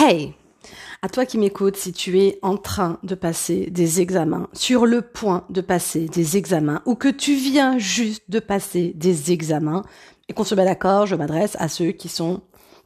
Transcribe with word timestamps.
Hey, 0.00 0.32
à 1.02 1.08
toi 1.08 1.26
qui 1.26 1.38
m'écoutes, 1.38 1.76
si 1.76 1.92
tu 1.92 2.20
es 2.20 2.38
en 2.42 2.56
train 2.56 3.00
de 3.02 3.16
passer 3.16 3.66
des 3.68 4.00
examens, 4.00 4.48
sur 4.52 4.86
le 4.86 5.02
point 5.02 5.44
de 5.50 5.60
passer 5.60 6.06
des 6.06 6.36
examens, 6.36 6.82
ou 6.86 6.94
que 6.94 7.08
tu 7.08 7.34
viens 7.34 7.78
juste 7.78 8.22
de 8.28 8.38
passer 8.38 8.92
des 8.94 9.32
examens, 9.32 9.82
et 10.28 10.34
qu'on 10.34 10.44
se 10.44 10.54
met 10.54 10.64
d'accord, 10.64 11.06
je 11.06 11.16
m'adresse 11.16 11.56
à 11.58 11.66
ceux 11.66 11.90
qui 11.90 12.08
sont 12.08 12.42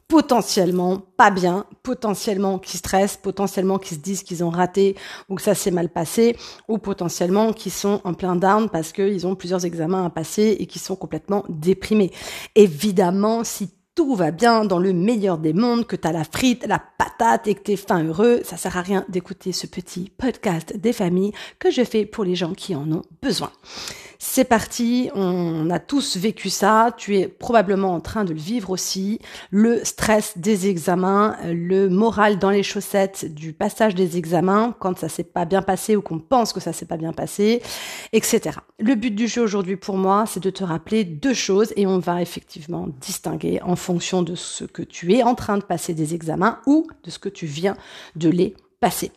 potentiellement 0.07 1.03
pas 1.15 1.29
bien, 1.29 1.67
potentiellement 1.83 2.57
qui 2.57 2.77
stressent, 2.77 3.17
potentiellement 3.17 3.77
qui 3.77 3.93
se 3.93 3.99
disent 3.99 4.23
qu'ils 4.23 4.43
ont 4.43 4.49
raté 4.49 4.95
ou 5.29 5.35
que 5.35 5.43
ça 5.43 5.53
s'est 5.53 5.69
mal 5.69 5.89
passé, 5.89 6.35
ou 6.67 6.79
potentiellement 6.79 7.53
qui 7.53 7.69
sont 7.69 8.01
en 8.05 8.15
plein 8.15 8.35
down 8.35 8.69
parce 8.69 8.91
qu'ils 8.91 9.27
ont 9.27 9.35
plusieurs 9.35 9.67
examens 9.67 10.03
à 10.03 10.09
passer 10.09 10.57
et 10.59 10.65
qui 10.65 10.79
sont 10.79 10.95
complètement 10.95 11.45
déprimés. 11.47 12.09
Évidemment, 12.55 13.43
si 13.43 13.69
tout 13.95 14.15
va 14.15 14.31
bien 14.31 14.65
dans 14.65 14.79
le 14.79 14.91
meilleur 14.93 15.37
des 15.37 15.53
mondes, 15.53 15.85
que 15.85 15.95
tu 15.95 16.07
as 16.07 16.11
la 16.11 16.23
frite, 16.23 16.65
la 16.67 16.81
patate 16.97 17.47
et 17.47 17.55
que 17.55 17.63
tu 17.63 17.71
es 17.73 17.75
fin 17.75 18.03
heureux, 18.03 18.41
ça 18.43 18.57
sert 18.57 18.77
à 18.77 18.81
rien 18.81 19.05
d'écouter 19.09 19.51
ce 19.51 19.67
petit 19.67 20.11
podcast 20.17 20.75
des 20.75 20.93
familles 20.93 21.33
que 21.59 21.69
je 21.69 21.83
fais 21.83 22.05
pour 22.05 22.23
les 22.23 22.35
gens 22.35 22.53
qui 22.53 22.75
en 22.75 22.91
ont 22.91 23.03
besoin. 23.21 23.51
C'est 24.25 24.45
parti, 24.45 25.09
on 25.15 25.69
a 25.69 25.79
tous 25.79 26.15
vécu 26.15 26.49
ça, 26.49 26.95
tu 26.95 27.17
es 27.17 27.27
probablement 27.27 27.93
en 27.93 27.99
train 27.99 28.23
de 28.23 28.31
le 28.31 28.39
vivre 28.39 28.69
aussi, 28.69 29.19
le 29.51 29.83
stress 29.83 30.37
des 30.37 30.69
examens, 30.69 31.35
le 31.43 31.89
moral 31.89 32.39
dans 32.39 32.49
les 32.49 32.63
chaussettes 32.63 33.33
du 33.33 33.51
passage 33.51 33.95
des 33.95 34.17
examens 34.17 34.77
quand 34.79 34.97
ça 34.97 35.09
s'est 35.09 35.25
pas 35.25 35.43
bien 35.43 35.61
passé 35.61 35.97
ou 35.97 36.01
qu'on 36.01 36.19
pense 36.19 36.53
que 36.53 36.61
ça 36.61 36.71
s'est 36.71 36.85
pas 36.85 36.95
bien 36.95 37.11
passé, 37.11 37.61
etc. 38.13 38.59
Le 38.79 38.95
but 38.95 39.13
du 39.13 39.27
jeu 39.27 39.41
aujourd'hui 39.41 39.75
pour 39.75 39.97
moi, 39.97 40.23
c'est 40.25 40.41
de 40.41 40.49
te 40.49 40.63
rappeler 40.63 41.03
deux 41.03 41.33
choses 41.33 41.73
et 41.75 41.85
on 41.85 41.99
va 41.99 42.21
effectivement 42.21 42.87
distinguer 43.01 43.61
en 43.61 43.75
fonction 43.75 44.21
de 44.21 44.35
ce 44.35 44.63
que 44.63 44.83
tu 44.83 45.13
es 45.13 45.21
en 45.21 45.35
train 45.35 45.57
de 45.57 45.65
passer 45.65 45.93
des 45.93 46.15
examens 46.15 46.61
ou 46.65 46.87
de 47.03 47.11
ce 47.11 47.19
que 47.19 47.29
tu 47.29 47.45
viens 47.45 47.75
de 48.15 48.29
les 48.29 48.55
passer. 48.79 49.11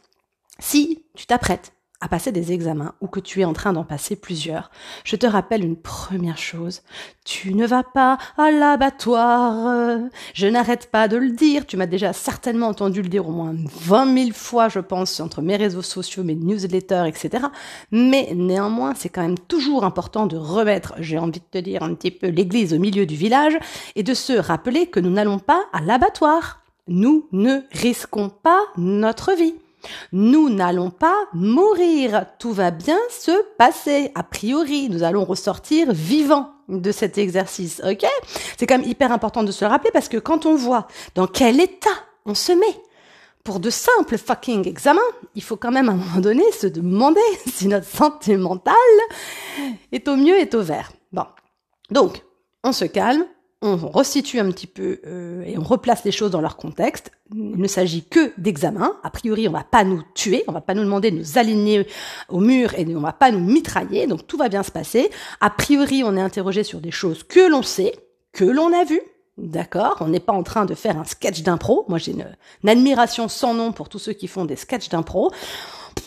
Si 0.59 1.05
tu 1.15 1.27
t'apprêtes 1.27 1.76
à 2.01 2.09
passer 2.09 2.33
des 2.33 2.53
examens 2.53 2.95
ou 3.01 3.07
que 3.07 3.21
tu 3.21 3.41
es 3.41 3.45
en 3.45 3.53
train 3.53 3.73
d'en 3.73 3.85
passer 3.85 4.17
plusieurs, 4.17 4.71
je 5.05 5.17
te 5.17 5.27
rappelle 5.27 5.65
une 5.65 5.77
première 5.77 6.39
chose. 6.39 6.83
Tu 7.25 7.55
ne 7.55 7.67
vas 7.67 7.83
pas 7.83 8.19
à 8.37 8.51
l'abattoir. 8.51 9.99
Je 10.35 10.47
n'arrête 10.47 10.91
pas 10.91 11.09
de 11.09 11.17
le 11.17 11.31
dire. 11.31 11.67
Tu 11.67 11.77
m'as 11.77 11.87
déjà 11.87 12.13
certainement 12.13 12.69
entendu 12.69 13.03
le 13.03 13.09
dire 13.09 13.29
au 13.29 13.33
moins 13.33 13.55
20 13.55 14.15
000 14.19 14.31
fois, 14.33 14.69
je 14.69 14.81
pense, 14.81 15.21
entre 15.21 15.43
mes 15.43 15.57
réseaux 15.57 15.83
sociaux, 15.83 16.23
mes 16.23 16.35
newsletters, 16.35 17.07
etc. 17.07 17.47
Mais 17.91 18.33
néanmoins, 18.35 18.95
c'est 18.95 19.09
quand 19.09 19.23
même 19.23 19.39
toujours 19.39 19.85
important 19.85 20.27
de 20.27 20.37
remettre, 20.37 20.95
j'ai 20.99 21.19
envie 21.19 21.41
de 21.41 21.45
te 21.51 21.59
dire, 21.59 21.83
un 21.83 21.95
petit 21.95 22.11
peu 22.11 22.29
l'église 22.29 22.75
au 22.75 22.79
milieu 22.79 23.07
du 23.07 23.17
village 23.17 23.59
et 23.95 24.03
de 24.03 24.15
se 24.15 24.33
rappeler 24.35 24.87
que 24.87 25.01
nous 25.01 25.11
n'allons 25.11 25.39
pas 25.39 25.65
à 25.73 25.81
l'abattoir. 25.81 26.63
Nous 26.89 27.27
ne 27.33 27.63
risquons 27.73 28.29
pas 28.29 28.61
notre 28.77 29.33
vie. 29.33 29.55
Nous 30.13 30.49
n'allons 30.49 30.91
pas 30.91 31.17
mourir. 31.33 32.27
Tout 32.39 32.53
va 32.53 32.71
bien 32.71 32.99
se 33.11 33.43
passer. 33.57 34.11
A 34.15 34.23
priori, 34.23 34.89
nous 34.89 35.03
allons 35.03 35.25
ressortir 35.25 35.93
vivants 35.93 36.51
de 36.69 36.93
cet 36.93 37.19
exercice. 37.19 37.81
Ok? 37.89 38.05
C'est 38.57 38.67
quand 38.67 38.79
même 38.79 38.89
hyper 38.89 39.13
important 39.13 39.43
de 39.43 39.53
se 39.53 39.65
le 39.65 39.71
rappeler 39.71 39.91
parce 39.93 40.09
que 40.09 40.19
quand 40.19 40.47
on 40.47 40.55
voit 40.55 40.89
dans 41.15 41.27
quel 41.27 41.61
état 41.61 41.91
on 42.25 42.35
se 42.35 42.53
met 42.53 42.83
pour 43.45 43.61
de 43.61 43.71
simples 43.71 44.19
fucking 44.19 44.67
examens, 44.67 45.01
il 45.37 45.43
faut 45.43 45.57
quand 45.57 45.71
même 45.71 45.89
à 45.89 45.93
un 45.93 45.97
moment 45.97 46.21
donné 46.21 46.43
se 46.53 46.67
demander 46.67 47.21
si 47.47 47.69
notre 47.69 47.87
santé 47.87 48.37
mentale 48.37 48.75
est 49.93 50.09
au 50.09 50.17
mieux, 50.17 50.37
est 50.37 50.55
au 50.55 50.63
vert. 50.63 50.91
Bon. 51.13 51.27
Donc, 51.91 52.25
on 52.65 52.73
se 52.73 52.85
calme, 52.85 53.25
on 53.67 53.89
resitue 53.89 54.39
un 54.39 54.51
petit 54.51 54.67
peu 54.67 55.01
euh, 55.07 55.43
et 55.45 55.59
on 55.59 55.63
replace 55.63 56.05
les 56.05 56.13
choses 56.13 56.31
dans 56.31 56.41
leur 56.41 56.57
contexte. 56.57 57.11
Il 57.35 57.59
ne 57.59 57.67
s'agit 57.67 58.05
que 58.05 58.33
d'examen. 58.39 58.97
A 59.03 59.11
priori, 59.11 59.49
on 59.49 59.53
va 59.53 59.65
pas 59.65 59.85
nous 59.85 60.03
tuer, 60.15 60.45
on 60.49 60.53
va 60.53 60.61
pas 60.61 60.75
nous 60.75 60.85
demander 60.85 61.11
de 61.11 61.19
nous 61.19 61.39
aligner 61.39 61.87
au 62.29 62.41
mur 62.41 62.75
et 62.75 62.87
on 62.95 63.01
va 63.01 63.13
pas 63.13 63.31
nous 63.31 63.41
mitrailler, 63.41 64.07
donc 64.07 64.27
tout 64.27 64.37
va 64.37 64.49
bien 64.49 64.63
se 64.63 64.71
passer. 64.71 65.11
A 65.41 65.51
priori, 65.51 66.03
on 66.05 66.17
est 66.17 66.21
interrogé 66.21 66.63
sur 66.63 66.81
des 66.81 66.91
choses 66.91 67.25
que 67.25 67.49
l'on 67.51 67.63
sait, 67.63 67.95
que 68.33 68.45
l'on 68.45 68.73
a 68.73 68.85
vues, 68.85 69.03
D'accord? 69.39 69.99
On 70.01 70.09
n'est 70.09 70.21
pas 70.21 70.33
en 70.33 70.43
train 70.43 70.65
de 70.65 70.75
faire 70.75 70.99
un 70.99 71.05
sketch 71.05 71.43
d'impro. 71.43 71.85
Moi, 71.89 71.99
j'ai 71.99 72.13
une, 72.13 72.25
une, 72.63 72.71
admiration 72.71 73.29
sans 73.29 73.53
nom 73.53 73.71
pour 73.71 73.91
tous 73.91 73.99
ceux 73.99 74.15
qui 74.15 74.29
font 74.29 74.47
des 74.47 74.57
sketchs 74.57 74.89
d'impro 74.89 75.31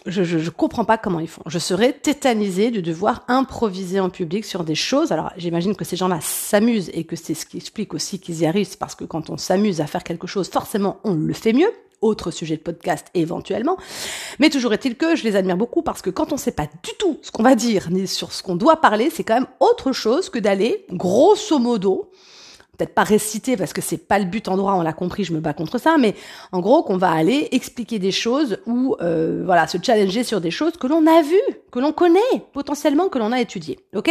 je, 0.09 0.23
je, 0.23 0.49
comprends 0.49 0.85
pas 0.85 0.97
comment 0.97 1.19
ils 1.19 1.27
font. 1.27 1.41
Je 1.45 1.59
serais 1.59 1.93
tétanisée 1.93 2.71
de 2.71 2.81
devoir 2.81 3.23
improviser 3.27 3.99
en 3.99 4.09
public 4.09 4.45
sur 4.45 4.63
des 4.63 4.75
choses. 4.75 5.11
Alors, 5.11 5.31
j'imagine 5.37 5.75
que 5.75 5.85
ces 5.85 5.95
gens-là 5.95 6.19
s'amusent 6.21 6.89
et 6.93 7.03
que 7.03 7.15
c'est 7.15 7.33
ce 7.33 7.45
qui 7.45 7.57
explique 7.57 7.93
aussi 7.93 8.19
qu'ils 8.19 8.41
y 8.41 8.45
arrivent. 8.45 8.67
C'est 8.67 8.79
parce 8.79 8.95
que 8.95 9.03
quand 9.05 9.29
on 9.29 9.37
s'amuse 9.37 9.81
à 9.81 9.87
faire 9.87 10.03
quelque 10.03 10.27
chose, 10.27 10.49
forcément, 10.49 10.99
on 11.03 11.13
le 11.13 11.33
fait 11.33 11.53
mieux. 11.53 11.71
Autre 12.01 12.31
sujet 12.31 12.55
de 12.55 12.61
podcast 12.61 13.07
éventuellement. 13.13 13.77
Mais 14.39 14.49
toujours 14.49 14.73
est-il 14.73 14.95
que 14.95 15.15
je 15.15 15.23
les 15.23 15.35
admire 15.35 15.57
beaucoup 15.57 15.81
parce 15.81 16.01
que 16.01 16.09
quand 16.09 16.31
on 16.31 16.37
sait 16.37 16.53
pas 16.53 16.67
du 16.83 16.91
tout 16.97 17.19
ce 17.21 17.29
qu'on 17.29 17.43
va 17.43 17.55
dire 17.55 17.89
ni 17.91 18.07
sur 18.07 18.31
ce 18.31 18.41
qu'on 18.41 18.55
doit 18.55 18.77
parler, 18.77 19.09
c'est 19.09 19.25
quand 19.25 19.33
même 19.33 19.47
autre 19.59 19.91
chose 19.91 20.29
que 20.29 20.39
d'aller, 20.39 20.85
grosso 20.91 21.59
modo, 21.59 22.09
peut-être 22.79 22.95
pas 22.95 23.03
réciter 23.03 23.57
parce 23.57 23.73
que 23.73 23.81
c'est 23.81 24.07
pas 24.07 24.19
le 24.19 24.25
but 24.25 24.47
en 24.47 24.55
droit, 24.55 24.73
on 24.73 24.81
l'a 24.81 24.93
compris, 24.93 25.25
je 25.25 25.33
me 25.33 25.41
bats 25.41 25.53
contre 25.53 25.77
ça, 25.77 25.97
mais 25.99 26.15
en 26.51 26.61
gros 26.61 26.81
qu'on 26.81 26.97
va 26.97 27.11
aller 27.11 27.49
expliquer 27.51 27.99
des 27.99 28.11
choses 28.11 28.59
ou 28.65 28.95
euh, 29.01 29.43
voilà 29.45 29.67
se 29.67 29.77
challenger 29.81 30.23
sur 30.23 30.39
des 30.39 30.51
choses 30.51 30.73
que 30.77 30.87
l'on 30.87 31.05
a 31.05 31.21
vues, 31.21 31.55
que 31.71 31.79
l'on 31.79 31.91
connaît 31.91 32.19
potentiellement, 32.53 33.09
que 33.09 33.19
l'on 33.19 33.33
a 33.33 33.41
étudiées. 33.41 33.79
Ok? 33.95 34.09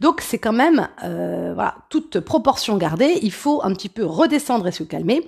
Donc 0.00 0.20
c'est 0.20 0.38
quand 0.38 0.52
même 0.52 0.88
euh, 1.04 1.52
voilà 1.54 1.76
toute 1.90 2.18
proportion 2.20 2.76
gardée, 2.76 3.18
il 3.22 3.32
faut 3.32 3.60
un 3.62 3.72
petit 3.72 3.88
peu 3.88 4.04
redescendre 4.04 4.66
et 4.66 4.72
se 4.72 4.82
calmer. 4.82 5.22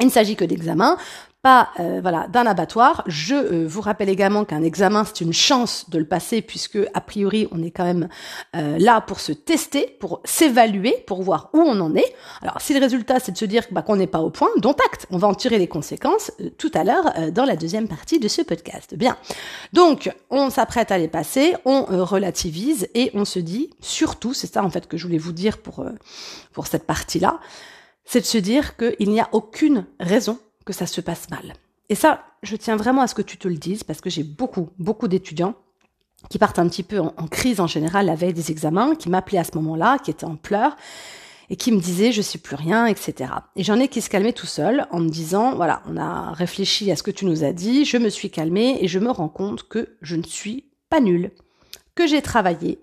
Il 0.00 0.06
ne 0.06 0.10
s'agit 0.10 0.34
que 0.34 0.44
d'examen 0.44 0.96
pas 1.42 1.70
euh, 1.80 1.98
voilà 2.00 2.28
d'un 2.28 2.46
abattoir. 2.46 3.02
Je 3.08 3.34
euh, 3.34 3.66
vous 3.66 3.80
rappelle 3.80 4.08
également 4.08 4.44
qu'un 4.44 4.62
examen 4.62 5.04
c'est 5.04 5.22
une 5.22 5.32
chance 5.32 5.90
de 5.90 5.98
le 5.98 6.06
passer 6.06 6.40
puisque 6.40 6.78
a 6.94 7.00
priori 7.00 7.48
on 7.50 7.62
est 7.62 7.72
quand 7.72 7.84
même 7.84 8.08
euh, 8.54 8.78
là 8.78 9.00
pour 9.00 9.18
se 9.18 9.32
tester, 9.32 9.96
pour 9.98 10.20
s'évaluer, 10.24 11.02
pour 11.06 11.22
voir 11.22 11.50
où 11.52 11.58
on 11.58 11.80
en 11.80 11.96
est. 11.96 12.14
Alors 12.42 12.60
si 12.60 12.72
le 12.72 12.80
résultat 12.80 13.18
c'est 13.18 13.32
de 13.32 13.36
se 13.36 13.44
dire 13.44 13.64
bah, 13.72 13.82
qu'on 13.82 13.96
n'est 13.96 14.06
pas 14.06 14.20
au 14.20 14.30
point, 14.30 14.48
dont 14.58 14.72
acte, 14.72 15.06
on 15.10 15.18
va 15.18 15.26
en 15.26 15.34
tirer 15.34 15.58
les 15.58 15.66
conséquences 15.66 16.30
tout 16.58 16.70
à 16.74 16.84
l'heure 16.84 17.12
dans 17.32 17.44
la 17.44 17.56
deuxième 17.56 17.88
partie 17.88 18.20
de 18.20 18.28
ce 18.28 18.42
podcast. 18.42 18.94
Bien, 18.94 19.16
donc 19.72 20.10
on 20.30 20.48
s'apprête 20.48 20.92
à 20.92 20.98
les 20.98 21.08
passer, 21.08 21.54
on 21.64 21.82
relativise 22.04 22.88
et 22.94 23.10
on 23.14 23.24
se 23.24 23.40
dit 23.40 23.70
surtout, 23.80 24.32
c'est 24.32 24.52
ça 24.52 24.62
en 24.62 24.70
fait 24.70 24.86
que 24.86 24.96
je 24.96 25.06
voulais 25.06 25.18
vous 25.18 25.32
dire 25.32 25.58
pour 25.58 25.84
pour 26.52 26.68
cette 26.68 26.86
partie 26.86 27.18
là, 27.18 27.40
c'est 28.04 28.20
de 28.20 28.26
se 28.26 28.38
dire 28.38 28.76
qu'il 28.76 29.10
n'y 29.10 29.20
a 29.20 29.28
aucune 29.32 29.86
raison 29.98 30.38
que 30.64 30.72
ça 30.72 30.86
se 30.86 31.00
passe 31.00 31.30
mal. 31.30 31.54
Et 31.88 31.94
ça, 31.94 32.24
je 32.42 32.56
tiens 32.56 32.76
vraiment 32.76 33.02
à 33.02 33.06
ce 33.06 33.14
que 33.14 33.22
tu 33.22 33.36
te 33.36 33.48
le 33.48 33.56
dises 33.56 33.84
parce 33.84 34.00
que 34.00 34.10
j'ai 34.10 34.22
beaucoup, 34.22 34.70
beaucoup 34.78 35.08
d'étudiants 35.08 35.54
qui 36.30 36.38
partent 36.38 36.58
un 36.58 36.68
petit 36.68 36.82
peu 36.82 37.00
en, 37.00 37.10
crise 37.28 37.60
en 37.60 37.66
général 37.66 38.06
la 38.06 38.14
veille 38.14 38.32
des 38.32 38.50
examens, 38.50 38.94
qui 38.94 39.08
m'appelaient 39.08 39.38
à 39.38 39.44
ce 39.44 39.56
moment-là, 39.56 39.98
qui 39.98 40.10
étaient 40.10 40.24
en 40.24 40.36
pleurs 40.36 40.76
et 41.50 41.56
qui 41.56 41.72
me 41.72 41.80
disaient 41.80 42.12
je 42.12 42.22
sais 42.22 42.38
plus 42.38 42.56
rien, 42.56 42.86
etc. 42.86 43.32
Et 43.56 43.64
j'en 43.64 43.78
ai 43.78 43.88
qui 43.88 44.00
se 44.00 44.08
calmaient 44.08 44.32
tout 44.32 44.46
seul 44.46 44.86
en 44.90 45.00
me 45.00 45.08
disant 45.08 45.54
voilà, 45.54 45.82
on 45.86 45.96
a 45.96 46.32
réfléchi 46.32 46.90
à 46.90 46.96
ce 46.96 47.02
que 47.02 47.10
tu 47.10 47.26
nous 47.26 47.44
as 47.44 47.52
dit, 47.52 47.84
je 47.84 47.98
me 47.98 48.08
suis 48.08 48.30
calmée 48.30 48.78
et 48.80 48.88
je 48.88 48.98
me 48.98 49.10
rends 49.10 49.28
compte 49.28 49.68
que 49.68 49.96
je 50.00 50.16
ne 50.16 50.22
suis 50.22 50.70
pas 50.88 51.00
nulle, 51.00 51.32
que 51.94 52.06
j'ai 52.06 52.22
travaillé, 52.22 52.78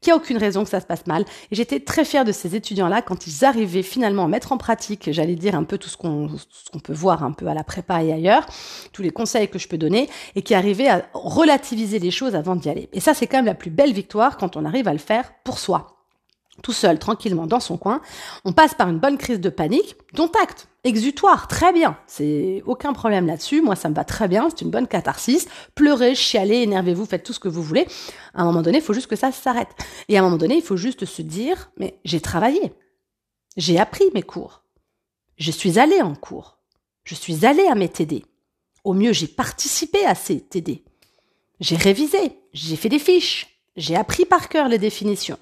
qu'il 0.00 0.12
n'y 0.12 0.12
a 0.12 0.16
aucune 0.16 0.38
raison 0.38 0.64
que 0.64 0.70
ça 0.70 0.80
se 0.80 0.86
passe 0.86 1.06
mal. 1.06 1.24
Et 1.50 1.56
j'étais 1.56 1.80
très 1.80 2.04
fière 2.04 2.24
de 2.24 2.32
ces 2.32 2.56
étudiants-là 2.56 3.02
quand 3.02 3.26
ils 3.26 3.44
arrivaient 3.44 3.82
finalement 3.82 4.24
à 4.24 4.28
mettre 4.28 4.52
en 4.52 4.58
pratique, 4.58 5.10
j'allais 5.12 5.36
dire 5.36 5.54
un 5.54 5.64
peu 5.64 5.78
tout 5.78 5.88
ce 5.88 5.96
qu'on 5.96 6.28
peut 6.82 6.92
voir 6.92 7.22
un 7.22 7.32
peu 7.32 7.46
à 7.46 7.54
la 7.54 7.64
prépa 7.64 8.02
et 8.02 8.12
ailleurs, 8.12 8.46
tous 8.92 9.02
les 9.02 9.10
conseils 9.10 9.48
que 9.48 9.58
je 9.58 9.68
peux 9.68 9.78
donner, 9.78 10.08
et 10.34 10.42
qui 10.42 10.54
arrivaient 10.54 10.88
à 10.88 11.06
relativiser 11.12 11.98
les 11.98 12.10
choses 12.10 12.34
avant 12.34 12.56
d'y 12.56 12.68
aller. 12.68 12.88
Et 12.92 13.00
ça, 13.00 13.14
c'est 13.14 13.26
quand 13.26 13.38
même 13.38 13.46
la 13.46 13.54
plus 13.54 13.70
belle 13.70 13.92
victoire 13.92 14.36
quand 14.36 14.56
on 14.56 14.64
arrive 14.64 14.88
à 14.88 14.92
le 14.92 14.98
faire 14.98 15.32
pour 15.44 15.58
soi 15.58 15.93
tout 16.62 16.72
seul, 16.72 16.98
tranquillement, 16.98 17.46
dans 17.46 17.60
son 17.60 17.76
coin. 17.76 18.00
On 18.44 18.52
passe 18.52 18.74
par 18.74 18.88
une 18.88 18.98
bonne 18.98 19.18
crise 19.18 19.40
de 19.40 19.48
panique, 19.48 19.96
dont 20.14 20.30
acte, 20.40 20.68
exutoire, 20.84 21.48
très 21.48 21.72
bien. 21.72 21.96
C'est 22.06 22.62
aucun 22.66 22.92
problème 22.92 23.26
là-dessus. 23.26 23.60
Moi, 23.60 23.76
ça 23.76 23.88
me 23.88 23.94
va 23.94 24.04
très 24.04 24.28
bien. 24.28 24.48
C'est 24.50 24.62
une 24.62 24.70
bonne 24.70 24.86
catharsis. 24.86 25.46
Pleurez, 25.74 26.14
chialez, 26.14 26.62
énervez-vous, 26.62 27.06
faites 27.06 27.24
tout 27.24 27.32
ce 27.32 27.40
que 27.40 27.48
vous 27.48 27.62
voulez. 27.62 27.86
À 28.34 28.42
un 28.42 28.44
moment 28.44 28.62
donné, 28.62 28.78
il 28.78 28.84
faut 28.84 28.92
juste 28.92 29.08
que 29.08 29.16
ça 29.16 29.32
s'arrête. 29.32 29.70
Et 30.08 30.16
à 30.16 30.20
un 30.20 30.24
moment 30.24 30.36
donné, 30.36 30.56
il 30.56 30.62
faut 30.62 30.76
juste 30.76 31.04
se 31.04 31.22
dire, 31.22 31.70
mais 31.76 31.98
j'ai 32.04 32.20
travaillé. 32.20 32.72
J'ai 33.56 33.78
appris 33.78 34.04
mes 34.14 34.22
cours. 34.22 34.62
Je 35.36 35.50
suis 35.50 35.78
allé 35.78 36.00
en 36.02 36.14
cours. 36.14 36.58
Je 37.04 37.14
suis 37.14 37.44
allé 37.44 37.66
à 37.66 37.74
mes 37.74 37.88
TD. 37.88 38.24
Au 38.84 38.92
mieux, 38.92 39.12
j'ai 39.12 39.26
participé 39.26 40.04
à 40.04 40.14
ces 40.14 40.40
TD. 40.40 40.84
J'ai 41.60 41.76
révisé. 41.76 42.38
J'ai 42.52 42.76
fait 42.76 42.88
des 42.88 42.98
fiches. 42.98 43.60
J'ai 43.76 43.96
appris 43.96 44.24
par 44.24 44.48
cœur 44.48 44.68
les 44.68 44.78
définitions. 44.78 45.38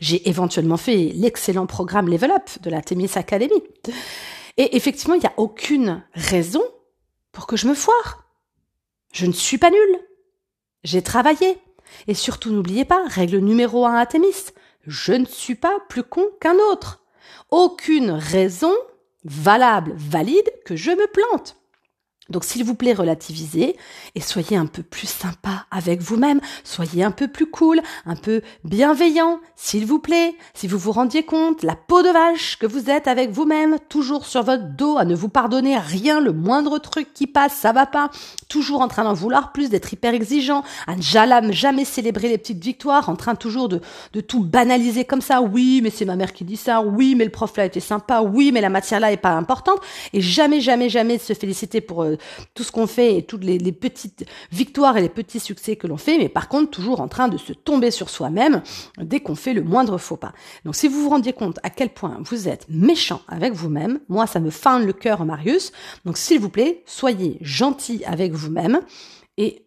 J'ai 0.00 0.28
éventuellement 0.28 0.76
fait 0.76 1.12
l'excellent 1.14 1.66
programme 1.66 2.08
Level 2.08 2.30
Up 2.30 2.50
de 2.62 2.70
la 2.70 2.82
Témis 2.82 3.10
Academy. 3.14 3.62
Et 4.56 4.76
effectivement, 4.76 5.14
il 5.14 5.20
n'y 5.20 5.26
a 5.26 5.34
aucune 5.36 6.02
raison 6.14 6.62
pour 7.32 7.46
que 7.46 7.56
je 7.56 7.68
me 7.68 7.74
foire. 7.74 8.24
Je 9.12 9.26
ne 9.26 9.32
suis 9.32 9.58
pas 9.58 9.70
nulle. 9.70 9.98
J'ai 10.84 11.02
travaillé. 11.02 11.58
Et 12.06 12.14
surtout, 12.14 12.50
n'oubliez 12.50 12.84
pas, 12.84 13.04
règle 13.06 13.38
numéro 13.38 13.86
un 13.86 13.94
à 13.94 14.06
Thémis, 14.06 14.52
je 14.86 15.12
ne 15.12 15.24
suis 15.24 15.54
pas 15.54 15.78
plus 15.88 16.02
con 16.02 16.26
qu'un 16.40 16.56
autre. 16.72 17.02
Aucune 17.50 18.10
raison 18.10 18.74
valable, 19.24 19.94
valide, 19.96 20.50
que 20.64 20.76
je 20.76 20.90
me 20.90 21.06
plante. 21.06 21.56
Donc 22.28 22.44
s'il 22.44 22.64
vous 22.64 22.74
plaît, 22.74 22.92
relativisez 22.92 23.76
et 24.14 24.20
soyez 24.20 24.56
un 24.56 24.66
peu 24.66 24.82
plus 24.82 25.08
sympa 25.08 25.66
avec 25.70 26.00
vous-même, 26.00 26.40
soyez 26.64 27.02
un 27.02 27.10
peu 27.10 27.28
plus 27.28 27.50
cool, 27.50 27.80
un 28.06 28.16
peu 28.16 28.42
bienveillant, 28.64 29.40
s'il 29.56 29.86
vous 29.86 29.98
plaît. 29.98 30.34
Si 30.54 30.68
vous 30.68 30.78
vous 30.78 30.92
rendiez 30.92 31.24
compte, 31.24 31.62
la 31.62 31.74
peau 31.74 32.02
de 32.02 32.10
vache 32.10 32.58
que 32.58 32.66
vous 32.66 32.90
êtes 32.90 33.08
avec 33.08 33.30
vous-même, 33.30 33.76
toujours 33.88 34.26
sur 34.26 34.42
votre 34.42 34.76
dos, 34.76 34.98
à 34.98 35.04
ne 35.04 35.14
vous 35.14 35.28
pardonner 35.28 35.78
rien, 35.78 36.20
le 36.20 36.32
moindre 36.32 36.78
truc 36.78 37.14
qui 37.14 37.26
passe, 37.26 37.54
ça 37.54 37.72
va 37.72 37.86
pas, 37.86 38.10
toujours 38.48 38.82
en 38.82 38.88
train 38.88 39.04
d'en 39.04 39.14
vouloir 39.14 39.52
plus, 39.52 39.70
d'être 39.70 39.92
hyper 39.92 40.14
exigeant, 40.14 40.62
à 40.86 40.96
ne 40.96 41.52
jamais 41.52 41.84
célébrer 41.84 42.28
les 42.28 42.38
petites 42.38 42.62
victoires, 42.62 43.08
en 43.08 43.16
train 43.16 43.34
toujours 43.34 43.68
de, 43.68 43.80
de 44.12 44.20
tout 44.20 44.40
banaliser 44.40 45.04
comme 45.04 45.20
ça. 45.20 45.40
Oui, 45.40 45.80
mais 45.82 45.90
c'est 45.90 46.04
ma 46.04 46.16
mère 46.16 46.32
qui 46.32 46.44
dit 46.44 46.56
ça. 46.56 46.82
Oui, 46.82 47.14
mais 47.14 47.24
le 47.24 47.30
prof 47.30 47.56
là 47.56 47.64
était 47.64 47.80
sympa. 47.80 48.20
Oui, 48.22 48.52
mais 48.52 48.60
la 48.60 48.68
matière 48.68 49.00
là 49.00 49.12
est 49.12 49.16
pas 49.16 49.32
importante. 49.32 49.80
Et 50.12 50.20
jamais, 50.20 50.60
jamais, 50.60 50.88
jamais 50.88 51.18
se 51.18 51.32
féliciter 51.32 51.80
pour 51.80 52.02
euh, 52.02 52.17
tout 52.54 52.62
ce 52.62 52.72
qu'on 52.72 52.86
fait 52.86 53.16
et 53.16 53.22
toutes 53.24 53.44
les, 53.44 53.58
petites 53.72 54.24
victoires 54.50 54.96
et 54.96 55.02
les 55.02 55.08
petits 55.08 55.40
succès 55.40 55.76
que 55.76 55.86
l'on 55.86 55.96
fait, 55.96 56.18
mais 56.18 56.28
par 56.28 56.48
contre 56.48 56.70
toujours 56.70 57.00
en 57.00 57.08
train 57.08 57.28
de 57.28 57.36
se 57.36 57.52
tomber 57.52 57.90
sur 57.90 58.10
soi-même 58.10 58.62
dès 59.00 59.20
qu'on 59.20 59.34
fait 59.34 59.54
le 59.54 59.62
moindre 59.62 59.98
faux 59.98 60.16
pas. 60.16 60.32
Donc 60.64 60.74
si 60.74 60.88
vous 60.88 61.02
vous 61.02 61.10
rendiez 61.10 61.32
compte 61.32 61.58
à 61.62 61.70
quel 61.70 61.90
point 61.90 62.18
vous 62.20 62.48
êtes 62.48 62.66
méchant 62.68 63.22
avec 63.28 63.52
vous-même, 63.52 64.00
moi 64.08 64.26
ça 64.26 64.40
me 64.40 64.50
fend 64.50 64.78
le 64.78 64.92
cœur 64.92 65.24
Marius, 65.24 65.72
donc 66.04 66.16
s'il 66.16 66.40
vous 66.40 66.50
plaît, 66.50 66.82
soyez 66.86 67.38
gentil 67.40 68.04
avec 68.04 68.32
vous-même 68.32 68.80
et 69.36 69.64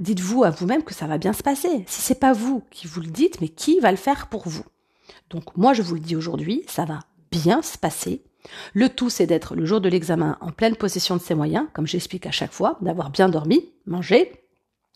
dites-vous 0.00 0.44
à 0.44 0.50
vous-même 0.50 0.84
que 0.84 0.94
ça 0.94 1.06
va 1.06 1.18
bien 1.18 1.32
se 1.32 1.42
passer. 1.42 1.84
Si 1.86 2.02
c'est 2.02 2.20
pas 2.20 2.32
vous 2.32 2.62
qui 2.70 2.86
vous 2.86 3.00
le 3.00 3.08
dites, 3.08 3.40
mais 3.40 3.48
qui 3.48 3.80
va 3.80 3.90
le 3.90 3.96
faire 3.96 4.28
pour 4.28 4.48
vous? 4.48 4.64
Donc 5.30 5.56
moi 5.56 5.72
je 5.72 5.82
vous 5.82 5.94
le 5.94 6.00
dis 6.00 6.16
aujourd'hui, 6.16 6.62
ça 6.68 6.84
va 6.84 7.00
bien 7.30 7.62
se 7.62 7.76
passer. 7.76 8.22
Le 8.72 8.88
tout, 8.88 9.10
c'est 9.10 9.26
d'être 9.26 9.54
le 9.54 9.64
jour 9.64 9.80
de 9.80 9.88
l'examen 9.88 10.36
en 10.40 10.52
pleine 10.52 10.76
possession 10.76 11.16
de 11.16 11.20
ses 11.22 11.34
moyens, 11.34 11.66
comme 11.72 11.86
j'explique 11.86 12.26
à 12.26 12.30
chaque 12.30 12.52
fois, 12.52 12.78
d'avoir 12.80 13.10
bien 13.10 13.28
dormi, 13.28 13.72
mangé, 13.86 14.32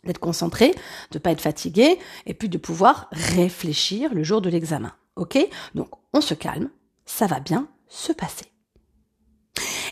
d'être 0.04 0.18
concentré, 0.18 0.74
de 1.10 1.18
pas 1.18 1.32
être 1.32 1.40
fatigué, 1.40 1.98
et 2.26 2.34
puis 2.34 2.48
de 2.48 2.58
pouvoir 2.58 3.08
réfléchir 3.12 4.14
le 4.14 4.22
jour 4.22 4.40
de 4.40 4.50
l'examen. 4.50 4.92
Ok? 5.16 5.38
Donc, 5.74 5.88
on 6.12 6.20
se 6.20 6.34
calme, 6.34 6.70
ça 7.04 7.26
va 7.26 7.40
bien 7.40 7.68
se 7.88 8.12
passer. 8.12 8.46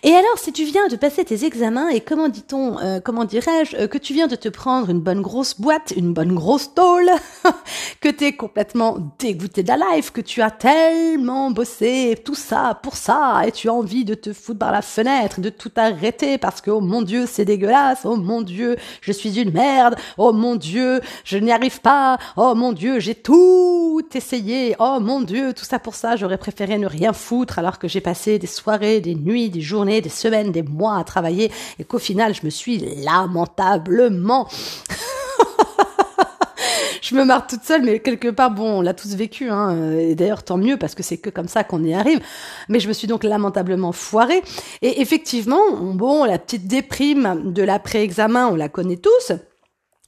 Et 0.08 0.14
alors, 0.14 0.38
si 0.38 0.52
tu 0.52 0.62
viens 0.62 0.86
de 0.86 0.94
passer 0.94 1.24
tes 1.24 1.44
examens 1.44 1.88
et 1.88 2.00
comment 2.00 2.28
dit-on, 2.28 2.78
euh, 2.78 3.00
comment 3.00 3.24
dirais-je, 3.24 3.74
euh, 3.74 3.86
que 3.88 3.98
tu 3.98 4.14
viens 4.14 4.28
de 4.28 4.36
te 4.36 4.48
prendre 4.48 4.88
une 4.88 5.00
bonne 5.00 5.20
grosse 5.20 5.60
boîte, 5.60 5.92
une 5.96 6.12
bonne 6.12 6.32
grosse 6.32 6.72
tôle, 6.74 7.10
que 8.00 8.08
t'es 8.08 8.34
complètement 8.36 8.98
dégoûté 9.18 9.64
de 9.64 9.68
la 9.68 9.78
life, 9.96 10.12
que 10.12 10.20
tu 10.20 10.42
as 10.42 10.52
tellement 10.52 11.50
bossé 11.50 12.14
tout 12.24 12.36
ça 12.36 12.78
pour 12.84 12.94
ça 12.94 13.42
et 13.48 13.50
tu 13.50 13.68
as 13.68 13.72
envie 13.72 14.04
de 14.04 14.14
te 14.14 14.32
foutre 14.32 14.60
par 14.60 14.70
la 14.70 14.80
fenêtre, 14.80 15.40
de 15.40 15.48
tout 15.48 15.72
arrêter 15.74 16.38
parce 16.38 16.60
que 16.60 16.70
oh 16.70 16.80
mon 16.80 17.02
dieu 17.02 17.26
c'est 17.26 17.44
dégueulasse, 17.44 18.02
oh 18.04 18.14
mon 18.14 18.42
dieu 18.42 18.76
je 19.00 19.10
suis 19.10 19.40
une 19.40 19.50
merde, 19.50 19.96
oh 20.18 20.32
mon 20.32 20.54
dieu 20.54 21.00
je 21.24 21.36
n'y 21.36 21.50
arrive 21.50 21.80
pas, 21.80 22.16
oh 22.36 22.54
mon 22.54 22.72
dieu 22.72 23.00
j'ai 23.00 23.16
tout 23.16 24.06
essayé, 24.14 24.76
oh 24.78 24.98
mon 25.00 25.20
dieu 25.20 25.52
tout 25.52 25.64
ça 25.64 25.80
pour 25.80 25.96
ça 25.96 26.14
j'aurais 26.14 26.38
préféré 26.38 26.78
ne 26.78 26.86
rien 26.86 27.12
foutre 27.12 27.58
alors 27.58 27.80
que 27.80 27.88
j'ai 27.88 28.00
passé 28.00 28.38
des 28.38 28.46
soirées, 28.46 29.00
des 29.00 29.16
nuits, 29.16 29.50
des 29.50 29.60
journées 29.60 29.95
des 30.00 30.08
semaines, 30.08 30.52
des 30.52 30.62
mois 30.62 30.98
à 30.98 31.04
travailler 31.04 31.50
et 31.78 31.84
qu'au 31.84 31.98
final, 31.98 32.34
je 32.34 32.44
me 32.44 32.50
suis 32.50 32.78
lamentablement 33.04 34.48
je 37.02 37.14
me 37.14 37.24
marre 37.24 37.46
toute 37.46 37.62
seule, 37.62 37.82
mais 37.82 38.00
quelque 38.00 38.28
part, 38.28 38.50
bon, 38.50 38.78
on 38.78 38.80
l'a 38.80 38.94
tous 38.94 39.14
vécu, 39.14 39.48
hein, 39.50 39.92
et 39.92 40.14
d'ailleurs 40.14 40.42
tant 40.42 40.56
mieux 40.56 40.76
parce 40.76 40.94
que 40.94 41.02
c'est 41.02 41.18
que 41.18 41.30
comme 41.30 41.48
ça 41.48 41.64
qu'on 41.64 41.82
y 41.84 41.94
arrive. 41.94 42.20
Mais 42.68 42.80
je 42.80 42.88
me 42.88 42.92
suis 42.92 43.06
donc 43.06 43.24
lamentablement 43.24 43.92
foirée. 43.92 44.42
Et 44.82 45.00
effectivement, 45.00 45.60
bon, 45.80 46.24
la 46.24 46.38
petite 46.38 46.66
déprime 46.66 47.52
de 47.52 47.62
l'après-examen, 47.62 48.48
on 48.48 48.56
la 48.56 48.68
connaît 48.68 48.96
tous. 48.96 49.32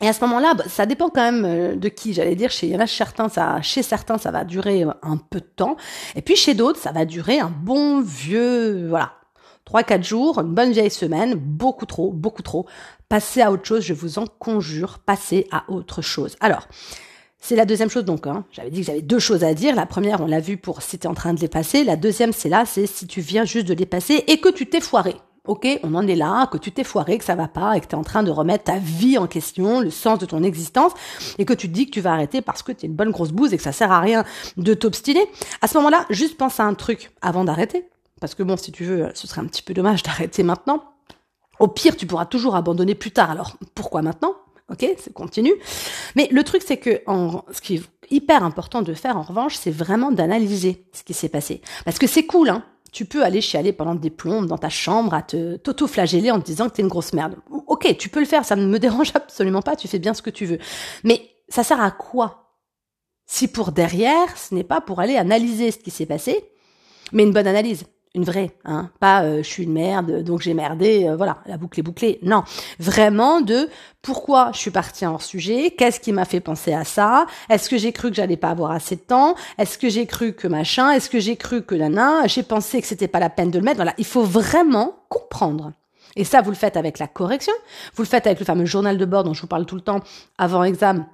Et 0.01 0.09
à 0.09 0.13
ce 0.13 0.21
moment-là, 0.21 0.55
bah, 0.55 0.65
ça 0.69 0.87
dépend 0.87 1.09
quand 1.09 1.33
même 1.33 1.45
euh, 1.45 1.75
de 1.75 1.89
qui. 1.89 2.13
J'allais 2.15 2.37
dire, 2.37 2.51
chez, 2.51 2.77
certains, 2.87 3.29
ça, 3.29 3.61
chez 3.63 3.83
certains, 3.83 4.17
ça 4.17 4.31
va 4.31 4.45
durer 4.45 4.85
un 5.03 5.17
peu 5.17 5.41
de 5.41 5.47
temps. 5.57 5.77
Et 6.15 6.23
puis 6.23 6.37
chez 6.37 6.55
d'autres, 6.55 6.79
ça 6.79 6.93
va 6.93 7.05
durer 7.05 7.41
un 7.41 7.51
bon 7.51 8.01
vieux, 8.01 8.89
voilà, 8.89 9.13
3-4 9.69 10.03
jours, 10.03 10.39
une 10.39 10.55
bonne 10.55 10.73
vieille 10.73 10.91
semaine, 10.91 11.35
beaucoup 11.35 11.85
trop, 11.85 12.11
beaucoup 12.11 12.43
trop. 12.43 12.67
Passez 13.09 13.43
à 13.43 13.53
autre 13.53 13.65
chose, 13.65 13.83
je 13.83 13.93
vous 13.93 14.19
en 14.19 14.27
conjure, 14.27 14.99
passez 14.99 15.47
à 15.51 15.65
autre 15.69 16.01
chose. 16.01 16.37
Alors, 16.41 16.69
c'est 17.39 17.55
la 17.55 17.67
deuxième 17.67 17.91
chose 17.91 18.05
donc. 18.05 18.27
Hein. 18.27 18.45
J'avais 18.51 18.71
dit 18.71 18.81
que 18.81 18.87
j'avais 18.87 19.03
deux 19.03 19.19
choses 19.19 19.45
à 19.45 19.55
dire. 19.55 19.75
La 19.75 19.87
première, 19.87 20.21
on 20.21 20.27
l'a 20.27 20.41
vu 20.41 20.57
pour 20.57 20.83
si 20.83 20.99
tu 20.99 21.07
es 21.07 21.11
en 21.11 21.15
train 21.15 21.35
de 21.35 21.41
les 21.41 21.49
passer. 21.49 21.85
La 21.85 21.97
deuxième, 21.97 22.33
c'est 22.33 22.49
là, 22.49 22.65
c'est 22.67 22.87
si 22.87 23.07
tu 23.07 23.21
viens 23.21 23.45
juste 23.45 23.67
de 23.69 23.75
les 23.75 23.87
passer 23.87 24.25
et 24.27 24.41
que 24.41 24.49
tu 24.49 24.67
t'es 24.67 24.81
foiré. 24.81 25.17
Ok, 25.47 25.67
on 25.83 25.95
en 25.95 26.07
est 26.07 26.15
là, 26.15 26.47
que 26.53 26.59
tu 26.59 26.73
t'es 26.73 26.85
foiré, 26.85 27.17
que 27.17 27.25
ça 27.25 27.35
va 27.35 27.49
pas, 27.49 27.75
et 27.75 27.81
que 27.81 27.87
tu 27.87 27.93
es 27.93 27.99
en 27.99 28.05
train 28.05 28.23
de 28.23 28.31
remettre 28.31 28.65
ta 28.65 28.77
vie 28.77 29.17
en 29.17 29.27
question, 29.27 29.81
le 29.81 29.89
sens 29.89 30.19
de 30.19 30.27
ton 30.27 30.43
existence, 30.43 30.93
et 31.39 31.47
que 31.47 31.55
tu 31.55 31.69
te 31.69 31.73
dis 31.73 31.87
que 31.87 31.91
tu 31.91 32.03
vas 32.03 32.13
arrêter 32.13 32.43
parce 32.43 32.63
que 32.63 32.71
tu 32.71 32.85
es 32.85 32.89
une 32.89 32.95
bonne 32.95 33.13
grosse 33.13 33.33
bouse 33.33 33.55
et 33.55 33.57
que 33.57 33.63
ça 33.63 33.73
sert 33.73 33.91
à 33.91 34.01
rien 34.01 34.25
de 34.59 34.75
t'obstiner. 34.75 35.25
À 35.63 35.69
ce 35.69 35.79
moment-là, 35.79 36.05
juste 36.11 36.37
pense 36.37 36.61
à 36.61 36.65
un 36.65 36.75
truc 36.75 37.13
avant 37.23 37.45
d'arrêter. 37.45 37.89
Parce 38.21 38.35
que 38.35 38.43
bon, 38.43 38.57
si 38.57 38.73
tu 38.73 38.85
veux, 38.85 39.11
ce 39.15 39.27
serait 39.27 39.41
un 39.41 39.47
petit 39.47 39.63
peu 39.63 39.75
dommage 39.75 40.03
d'arrêter 40.03 40.43
maintenant. 40.43 40.83
Au 41.59 41.69
pire, 41.69 41.97
tu 41.97 42.07
pourras 42.07 42.27
toujours 42.27 42.55
abandonner 42.57 42.95
plus 42.95 43.11
tard. 43.11 43.31
Alors, 43.31 43.57
pourquoi 43.75 44.03
maintenant? 44.03 44.35
Ok, 44.71 44.87
c'est 44.99 45.13
continue. 45.13 45.55
Mais 46.15 46.29
le 46.31 46.45
truc, 46.45 46.63
c'est 46.65 46.77
que 46.77 47.03
en, 47.07 47.43
ce 47.51 47.61
qui 47.61 47.77
est 47.77 47.83
hyper 48.11 48.45
important 48.45 48.83
de 48.83 48.93
faire, 48.93 49.17
en 49.17 49.23
revanche, 49.23 49.57
c'est 49.57 49.71
vraiment 49.71 50.13
d'analyser 50.13 50.85
ce 50.93 51.03
qui 51.03 51.15
s'est 51.15 51.31
passé. 51.31 51.63
Parce 51.85 51.99
que 51.99 52.07
c'est 52.07 52.27
cool, 52.27 52.51
hein. 52.51 52.65
Tu 52.91 53.05
peux 53.05 53.23
aller 53.23 53.43
chialer 53.43 53.75
pendant 53.75 53.95
des 53.95 54.09
plombes 54.09 54.47
dans 54.47 54.57
ta 54.57 54.71
chambre 54.71 55.13
à 55.13 55.21
te 55.21 55.57
t'auto-flageller 55.57 56.31
en 56.31 56.41
te 56.41 56.47
disant 56.47 56.69
que 56.69 56.75
t'es 56.75 56.83
une 56.83 56.89
grosse 56.89 57.13
merde. 57.13 57.37
Ok, 57.67 57.95
tu 57.99 58.09
peux 58.09 58.21
le 58.21 58.27
faire, 58.27 58.47
ça 58.47 58.57
ne 58.57 58.67
me 58.67 58.79
dérange 58.79 59.11
absolument 59.15 59.63
pas, 59.63 59.77
tu 59.77 59.89
fais 59.89 59.99
bien 59.99 60.15
ce 60.15 60.23
que 60.23 60.31
tu 60.31 60.47
veux. 60.47 60.59
Mais 61.05 61.29
ça 61.49 61.63
sert 61.63 61.81
à 61.83 61.91
quoi? 61.91 62.57
Si 63.27 63.47
pour 63.49 63.73
derrière, 63.73 64.37
ce 64.39 64.55
n'est 64.55 64.65
pas 64.65 64.81
pour 64.81 65.01
aller 65.01 65.17
analyser 65.17 65.71
ce 65.71 65.79
qui 65.79 65.91
s'est 65.91 66.07
passé, 66.07 66.51
mais 67.13 67.25
une 67.25 67.33
bonne 67.33 67.47
analyse 67.47 67.85
une 68.19 68.25
vraie, 68.25 68.51
hein, 68.65 68.91
pas 69.01 69.23
euh, 69.23 69.39
je 69.39 69.49
suis 69.49 69.63
une 69.63 69.73
merde 69.73 70.23
donc 70.23 70.43
j'ai 70.43 70.55
merdé, 70.55 71.09
euh, 71.09 71.17
voilà, 71.17 71.39
la 71.47 71.57
boucle 71.57 71.79
est 71.81 71.83
bouclée. 71.83 72.19
Non, 72.23 72.43
vraiment 72.79 73.41
de 73.41 73.69
pourquoi 74.03 74.51
je 74.53 74.59
suis 74.59 74.71
partie 74.71 75.07
hors 75.07 75.23
sujet, 75.23 75.71
qu'est-ce 75.71 76.01
qui 76.01 76.13
m'a 76.13 76.25
fait 76.25 76.41
penser 76.41 76.73
à 76.73 76.85
ça, 76.85 77.27
est-ce 77.49 77.71
que 77.71 77.79
j'ai 77.79 77.93
cru 77.93 78.11
que 78.11 78.17
j'allais 78.17 78.37
pas 78.37 78.51
avoir 78.51 78.73
assez 78.73 78.97
de 78.97 79.01
temps, 79.01 79.35
est-ce 79.57 79.79
que 79.79 79.89
j'ai 79.89 80.07
cru 80.07 80.33
que 80.33 80.49
machin, 80.49 80.91
est-ce 80.91 81.09
que 81.09 81.21
j'ai 81.21 81.37
cru 81.37 81.63
que 81.63 81.75
nana, 81.75 82.27
j'ai 82.27 82.43
pensé 82.43 82.81
que 82.81 82.87
c'était 82.87 83.09
pas 83.09 83.21
la 83.21 83.31
peine 83.31 83.51
de 83.51 83.59
le 83.59 83.65
mettre. 83.65 83.77
Voilà, 83.77 83.95
il 83.99 84.07
faut 84.07 84.25
vraiment 84.25 84.97
comprendre. 85.09 85.73
Et 86.17 86.25
ça, 86.25 86.43
vous 86.43 86.51
le 86.51 86.57
faites 86.57 86.77
avec 86.77 86.99
la 86.99 87.07
correction, 87.07 87.53
vous 87.95 88.03
le 88.03 88.09
faites 88.09 88.27
avec 88.27 88.41
le 88.41 88.45
fameux 88.45 88.67
journal 88.67 88.99
de 88.99 89.05
bord 89.05 89.23
dont 89.23 89.35
je 89.35 89.43
vous 89.43 89.47
parle 89.47 89.67
tout 89.67 89.77
le 89.77 89.83
temps 89.83 90.01
avant 90.37 90.65
examen 90.65 91.07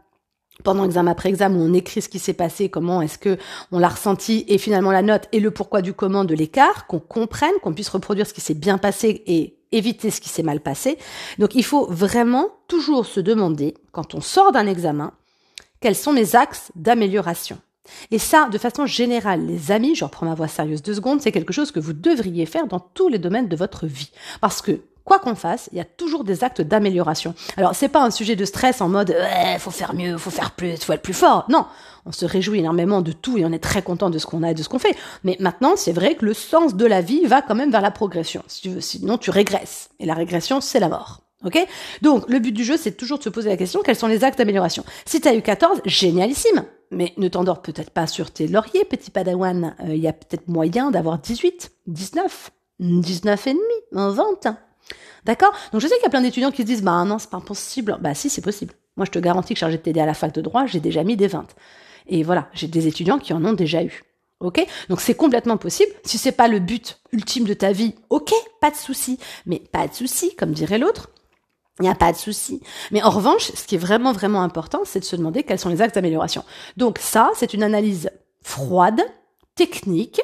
pendant 0.62 0.84
examen 0.84 1.10
après 1.10 1.28
examen, 1.28 1.58
on 1.58 1.74
écrit 1.74 2.00
ce 2.00 2.08
qui 2.08 2.18
s'est 2.18 2.32
passé, 2.32 2.68
comment 2.68 3.02
est-ce 3.02 3.18
que 3.18 3.38
on 3.72 3.78
l'a 3.78 3.88
ressenti, 3.88 4.44
et 4.48 4.58
finalement 4.58 4.92
la 4.92 5.02
note 5.02 5.28
et 5.32 5.40
le 5.40 5.50
pourquoi 5.50 5.82
du 5.82 5.92
comment 5.92 6.24
de 6.24 6.34
l'écart, 6.34 6.86
qu'on 6.86 7.00
comprenne, 7.00 7.54
qu'on 7.62 7.74
puisse 7.74 7.88
reproduire 7.88 8.26
ce 8.26 8.34
qui 8.34 8.40
s'est 8.40 8.54
bien 8.54 8.78
passé 8.78 9.22
et 9.26 9.56
éviter 9.72 10.10
ce 10.10 10.20
qui 10.20 10.28
s'est 10.28 10.44
mal 10.44 10.60
passé. 10.60 10.98
Donc 11.38 11.54
il 11.54 11.64
faut 11.64 11.86
vraiment 11.86 12.48
toujours 12.68 13.06
se 13.06 13.20
demander, 13.20 13.74
quand 13.92 14.14
on 14.14 14.20
sort 14.20 14.52
d'un 14.52 14.66
examen, 14.66 15.12
quels 15.80 15.96
sont 15.96 16.12
mes 16.12 16.36
axes 16.36 16.70
d'amélioration. 16.76 17.58
Et 18.10 18.18
ça, 18.18 18.48
de 18.48 18.56
façon 18.56 18.86
générale, 18.86 19.44
les 19.44 19.70
amis, 19.70 19.94
je 19.94 20.04
reprends 20.04 20.24
ma 20.24 20.34
voix 20.34 20.48
sérieuse 20.48 20.82
deux 20.82 20.94
secondes, 20.94 21.20
c'est 21.20 21.32
quelque 21.32 21.52
chose 21.52 21.70
que 21.70 21.80
vous 21.80 21.92
devriez 21.92 22.46
faire 22.46 22.66
dans 22.66 22.80
tous 22.80 23.08
les 23.08 23.18
domaines 23.18 23.48
de 23.48 23.56
votre 23.56 23.86
vie. 23.86 24.10
Parce 24.40 24.62
que 24.62 24.80
quoi 25.04 25.18
qu'on 25.18 25.34
fasse, 25.34 25.68
il 25.72 25.78
y 25.78 25.80
a 25.80 25.84
toujours 25.84 26.24
des 26.24 26.44
actes 26.44 26.60
d'amélioration. 26.60 27.34
Alors, 27.56 27.74
c'est 27.74 27.88
pas 27.88 28.02
un 28.02 28.10
sujet 28.10 28.36
de 28.36 28.44
stress 28.44 28.80
en 28.80 28.88
mode 28.88 29.10
ouais, 29.10 29.58
faut 29.58 29.70
faire 29.70 29.94
mieux, 29.94 30.16
faut 30.18 30.30
faire 30.30 30.52
plus, 30.52 30.76
faut 30.82 30.92
être 30.92 31.02
plus 31.02 31.14
fort. 31.14 31.44
Non, 31.48 31.66
on 32.06 32.12
se 32.12 32.24
réjouit 32.24 32.58
énormément 32.58 33.02
de 33.02 33.12
tout 33.12 33.38
et 33.38 33.44
on 33.44 33.52
est 33.52 33.62
très 33.62 33.82
content 33.82 34.10
de 34.10 34.18
ce 34.18 34.26
qu'on 34.26 34.42
a 34.42 34.50
et 34.50 34.54
de 34.54 34.62
ce 34.62 34.68
qu'on 34.68 34.78
fait. 34.78 34.96
Mais 35.22 35.36
maintenant, 35.40 35.74
c'est 35.76 35.92
vrai 35.92 36.14
que 36.14 36.24
le 36.24 36.34
sens 36.34 36.74
de 36.74 36.86
la 36.86 37.00
vie 37.00 37.26
va 37.26 37.42
quand 37.42 37.54
même 37.54 37.70
vers 37.70 37.80
la 37.80 37.90
progression. 37.90 38.42
Sinon 38.48 39.18
tu 39.18 39.30
régresses. 39.30 39.90
Et 40.00 40.06
la 40.06 40.14
régression, 40.14 40.60
c'est 40.60 40.80
la 40.80 40.88
mort. 40.88 41.20
Ok? 41.44 41.58
Donc, 42.00 42.24
le 42.28 42.38
but 42.38 42.52
du 42.52 42.64
jeu, 42.64 42.76
c'est 42.78 42.92
toujours 42.92 43.18
de 43.18 43.22
se 43.22 43.28
poser 43.28 43.50
la 43.50 43.56
question 43.56 43.82
quels 43.82 43.96
sont 43.96 44.06
les 44.06 44.24
actes 44.24 44.38
d'amélioration? 44.38 44.84
Si 45.04 45.20
tu 45.20 45.28
as 45.28 45.34
eu 45.34 45.42
14, 45.42 45.82
génialissime. 45.84 46.64
Mais 46.90 47.12
ne 47.16 47.28
t'endors 47.28 47.60
peut-être 47.60 47.90
pas 47.90 48.06
sur 48.06 48.30
tes 48.30 48.46
lauriers, 48.46 48.84
petit 48.84 49.10
padawan. 49.10 49.74
Euh, 49.80 49.94
il 49.94 50.00
y 50.00 50.08
a 50.08 50.12
peut-être 50.12 50.48
moyen 50.48 50.90
d'avoir 50.90 51.18
18, 51.18 51.72
19, 51.86 52.50
19 52.80 53.46
et 53.46 53.52
demi, 53.52 53.62
20. 53.92 54.56
D'accord? 55.24 55.52
Donc 55.72 55.80
je 55.80 55.86
sais 55.86 55.94
qu'il 55.94 56.04
y 56.04 56.06
a 56.06 56.10
plein 56.10 56.20
d'étudiants 56.20 56.50
qui 56.50 56.62
se 56.62 56.66
disent 56.66 56.82
bah 56.82 57.04
non, 57.04 57.18
c'est 57.18 57.30
pas 57.30 57.40
possible. 57.40 57.96
Bah 58.00 58.14
si, 58.14 58.28
c'est 58.28 58.42
possible. 58.42 58.74
Moi, 58.96 59.06
je 59.06 59.10
te 59.10 59.18
garantis 59.18 59.54
que 59.54 59.60
chargé 59.60 59.76
de 59.76 59.82
t'aider 59.82 60.00
à 60.00 60.06
la 60.06 60.14
fac 60.14 60.32
de 60.32 60.40
droit, 60.40 60.66
j'ai 60.66 60.80
déjà 60.80 61.02
mis 61.02 61.16
des 61.16 61.26
20. 61.26 61.46
Et 62.06 62.22
voilà, 62.22 62.48
j'ai 62.52 62.68
des 62.68 62.86
étudiants 62.86 63.18
qui 63.18 63.32
en 63.32 63.44
ont 63.44 63.54
déjà 63.54 63.82
eu. 63.82 64.04
Ok? 64.40 64.64
Donc 64.88 65.00
c'est 65.00 65.14
complètement 65.14 65.56
possible. 65.56 65.90
Si 66.04 66.18
c'est 66.18 66.32
pas 66.32 66.48
le 66.48 66.58
but 66.58 67.00
ultime 67.12 67.44
de 67.44 67.54
ta 67.54 67.72
vie, 67.72 67.94
ok, 68.10 68.32
pas 68.60 68.70
de 68.70 68.76
souci. 68.76 69.18
Mais 69.46 69.58
pas 69.58 69.88
de 69.88 69.94
souci, 69.94 70.36
comme 70.36 70.52
dirait 70.52 70.78
l'autre. 70.78 71.10
Il 71.80 71.82
n'y 71.84 71.88
a 71.88 71.94
pas 71.94 72.12
de 72.12 72.16
souci. 72.16 72.62
Mais 72.92 73.02
en 73.02 73.10
revanche, 73.10 73.50
ce 73.52 73.66
qui 73.66 73.74
est 73.74 73.78
vraiment, 73.78 74.12
vraiment 74.12 74.42
important, 74.42 74.82
c'est 74.84 75.00
de 75.00 75.04
se 75.04 75.16
demander 75.16 75.42
quels 75.42 75.58
sont 75.58 75.70
les 75.70 75.82
axes 75.82 75.94
d'amélioration. 75.94 76.44
Donc 76.76 76.98
ça, 77.00 77.32
c'est 77.34 77.52
une 77.52 77.64
analyse 77.64 78.10
froide, 78.42 79.00
technique, 79.56 80.20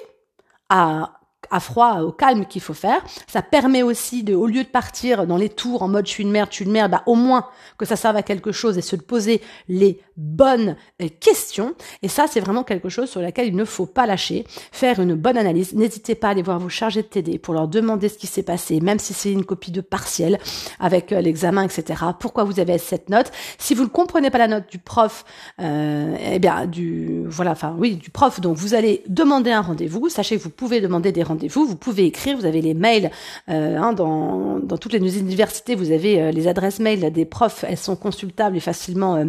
à 0.69 1.20
à 1.51 1.61
froid, 1.61 2.01
au 2.01 2.13
calme 2.13 2.47
qu'il 2.47 2.63
faut 2.63 2.75
faire. 2.75 3.03
Ça 3.27 3.43
permet 3.43 3.83
aussi 3.83 4.23
de, 4.23 4.35
au 4.35 4.47
lieu 4.47 4.63
de 4.63 4.69
partir 4.69 5.27
dans 5.27 5.37
les 5.37 5.49
tours 5.49 5.83
en 5.83 5.89
mode 5.89 6.07
je 6.07 6.13
suis 6.13 6.23
une 6.23 6.31
merde, 6.31 6.49
je 6.51 6.57
suis 6.57 6.65
une 6.65 6.73
merde, 6.73 6.93
bah, 6.93 7.03
au 7.07 7.15
moins 7.15 7.47
que 7.79 7.85
ça 7.85 7.97
serve 7.97 8.17
à 8.17 8.23
quelque 8.23 8.53
chose 8.53 8.79
et 8.79 8.83
se 8.83 8.97
poser 8.97 9.41
les 9.69 10.01
bonnes 10.21 10.77
euh, 11.03 11.09
questions. 11.19 11.75
Et 12.03 12.09
ça, 12.09 12.27
c'est 12.31 12.41
vraiment 12.41 12.63
quelque 12.63 12.89
chose 12.89 13.09
sur 13.09 13.21
laquelle 13.21 13.49
il 13.49 13.57
ne 13.57 13.65
faut 13.65 13.87
pas 13.87 14.07
lâcher. 14.07 14.45
Faire 14.71 15.01
une 15.01 15.15
bonne 15.15 15.39
analyse. 15.39 15.75
N'hésitez 15.75 16.15
pas 16.15 16.29
à 16.29 16.31
aller 16.33 16.43
voir 16.43 16.59
vos 16.59 16.69
chargés 16.69 17.03
de 17.03 17.07
TD 17.07 17.39
pour 17.39 17.55
leur 17.55 17.69
demander 17.69 18.09
ce 18.09 18.19
qui 18.19 18.27
s'est 18.27 18.43
passé, 18.43 18.81
même 18.81 18.99
si 18.99 19.15
c'est 19.15 19.33
une 19.33 19.45
copie 19.45 19.71
de 19.71 19.81
partiel 19.81 20.39
avec 20.79 21.13
euh, 21.13 21.21
l'examen, 21.21 21.65
etc. 21.65 22.05
Pourquoi 22.19 22.45
vous 22.45 22.61
avez 22.61 22.77
cette 22.79 23.09
note? 23.09 23.33
Si 23.59 23.75
vous 23.75 23.85
ne 23.85 23.89
comprenez 23.89 24.31
pas 24.31 24.39
la 24.39 24.49
note 24.49 24.71
du 24.71 24.79
prof, 24.79 25.25
euh, 25.61 26.15
eh 26.33 26.39
bien 26.39 26.67
du 26.67 27.25
voilà, 27.27 27.53
enfin 27.53 27.75
oui, 27.79 27.97
du 27.97 28.11
prof. 28.11 28.41
Donc 28.41 28.57
vous 28.57 28.75
allez 28.75 29.03
demander 29.09 29.51
un 29.51 29.63
rendez-vous. 29.63 30.09
Sachez 30.09 30.37
que 30.37 30.43
vous 30.43 30.51
pouvez 30.51 30.81
demander 30.81 31.13
des 31.13 31.23
rendez-vous. 31.23 31.67
Vous 31.67 31.77
pouvez 31.77 32.05
écrire. 32.05 32.37
Vous 32.37 32.47
avez 32.47 32.61
les 32.61 32.75
mails 32.75 33.11
euh, 33.49 33.79
hein, 33.79 33.93
dans 33.93 34.59
dans 34.59 34.77
toutes 34.77 34.93
les 34.93 35.19
universités. 35.19 35.75
Vous 35.75 35.93
avez 35.93 36.33
les 36.33 36.47
adresses 36.47 36.79
mail 36.79 37.11
des 37.13 37.25
profs. 37.25 37.65
Elles 37.67 37.79
sont 37.79 37.97
consultables 37.97 38.57
et 38.57 38.61
facilement 38.61 39.17
euh, 39.17 39.25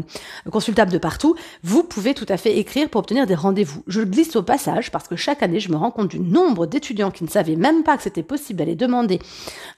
de 0.89 0.97
partout. 0.97 1.35
Vous 1.63 1.83
pouvez 1.83 2.13
tout 2.13 2.25
à 2.29 2.37
fait 2.37 2.57
écrire 2.57 2.89
pour 2.89 2.99
obtenir 2.99 3.27
des 3.27 3.35
rendez-vous. 3.35 3.83
Je 3.87 4.01
glisse 4.01 4.35
au 4.35 4.43
passage 4.43 4.91
parce 4.91 5.07
que 5.07 5.15
chaque 5.15 5.43
année, 5.43 5.59
je 5.59 5.71
me 5.71 5.77
rends 5.77 5.91
compte 5.91 6.09
du 6.09 6.19
nombre 6.19 6.65
d'étudiants 6.65 7.11
qui 7.11 7.23
ne 7.23 7.29
savaient 7.29 7.55
même 7.55 7.83
pas 7.83 7.97
que 7.97 8.03
c'était 8.03 8.23
possible 8.23 8.59
d'aller 8.59 8.75
demander 8.75 9.19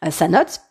sa 0.10 0.28
note 0.28 0.62